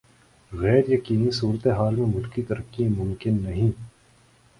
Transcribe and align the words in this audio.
غیر 0.51 0.89
یقینی 0.89 1.31
صورتحال 1.31 1.95
میں 1.95 2.05
ملکی 2.15 2.41
ترقی 2.43 2.87
ممکن 2.87 3.33
نہیں 3.43 3.71